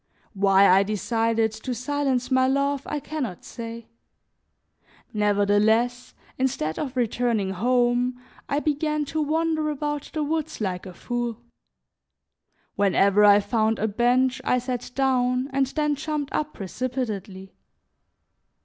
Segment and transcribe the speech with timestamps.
[0.33, 3.85] Why I decided to silence my love I can not say.
[5.13, 8.19] Nevertheless, instead of returning home,
[8.49, 11.37] I began to wander about the woods like a fool.
[12.75, 17.53] Whenever I found a bench I sat down and then jumped up precipitately.